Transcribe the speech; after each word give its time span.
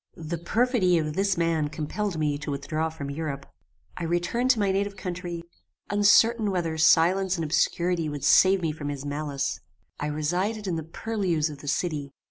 "The 0.15 0.39
perfidy 0.39 0.97
of 0.97 1.13
this 1.13 1.37
man 1.37 1.67
compelled 1.67 2.17
me 2.17 2.39
to 2.39 2.49
withdraw 2.49 2.89
from 2.89 3.11
Europe. 3.11 3.45
I 3.95 4.03
returned 4.03 4.49
to 4.49 4.59
my 4.59 4.71
native 4.71 4.97
country, 4.97 5.43
uncertain 5.91 6.49
whether 6.49 6.75
silence 6.79 7.35
and 7.37 7.43
obscurity 7.43 8.09
would 8.09 8.23
save 8.23 8.63
me 8.63 8.71
from 8.71 8.89
his 8.89 9.05
malice. 9.05 9.59
I 9.99 10.07
resided 10.07 10.65
in 10.65 10.75
the 10.75 10.81
purlieus 10.89 11.49
of 11.51 11.59
the 11.59 11.67
city. 11.67 12.13